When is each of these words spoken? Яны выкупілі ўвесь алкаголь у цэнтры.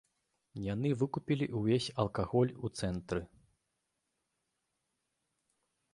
Яны 0.73 0.89
выкупілі 1.01 1.45
ўвесь 1.59 1.89
алкаголь 2.05 2.55
у 2.69 2.73
цэнтры. 2.79 3.21